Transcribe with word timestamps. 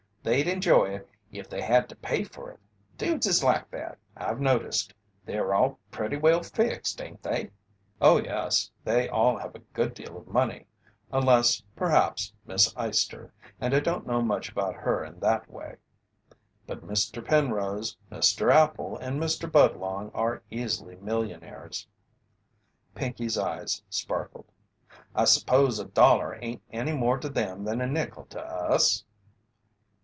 They'd 0.23 0.45
enjoy 0.47 0.89
it 0.93 1.09
if 1.31 1.49
they 1.49 1.63
had 1.63 1.89
to 1.89 1.95
pay 1.95 2.23
for 2.23 2.51
it 2.51 2.59
dudes 2.95 3.25
is 3.25 3.43
like 3.43 3.71
that, 3.71 3.97
I've 4.15 4.39
noticed. 4.39 4.93
They're 5.25 5.51
all 5.55 5.79
pretty 5.89 6.15
well 6.15 6.43
fixed, 6.43 7.01
ain't 7.01 7.23
they?" 7.23 7.49
"Oh, 7.99 8.21
yes, 8.21 8.69
they 8.83 9.09
all 9.09 9.35
have 9.39 9.55
a 9.55 9.59
good 9.73 9.95
deal 9.95 10.15
of 10.19 10.27
money, 10.27 10.67
unless, 11.11 11.63
perhaps 11.75 12.31
Miss 12.45 12.71
Eyester, 12.75 13.31
and 13.59 13.73
I 13.73 13.79
don't 13.79 14.05
know 14.05 14.21
much 14.21 14.47
about 14.51 14.75
her 14.75 15.03
in 15.03 15.19
that 15.21 15.49
way. 15.49 15.77
But 16.67 16.85
Mr. 16.85 17.25
Penrose, 17.25 17.97
Mr. 18.11 18.51
Appel, 18.53 18.97
and 18.97 19.19
Mr. 19.19 19.51
Budlong 19.51 20.11
are 20.13 20.43
easily 20.51 20.97
millionaires." 20.97 21.87
Pinkey's 22.93 23.39
eyes 23.39 23.81
sparkled. 23.89 24.51
"I 25.15 25.25
s'pose 25.25 25.79
a 25.79 25.85
dollar 25.85 26.37
ain't 26.43 26.61
any 26.71 26.93
more 26.93 27.17
to 27.17 27.27
them 27.29 27.63
than 27.65 27.81
a 27.81 27.87
nickel 27.87 28.25
to 28.25 28.39
us?" 28.43 29.03